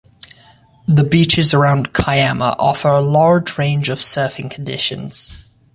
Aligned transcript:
The 0.87 1.03
beaches 1.03 1.53
around 1.53 1.93
Kiama 1.93 2.55
offer 2.57 2.87
a 2.87 3.01
large 3.01 3.59
range 3.59 3.87
of 3.87 3.99
surfing 3.99 4.49
conditions. 4.49 5.35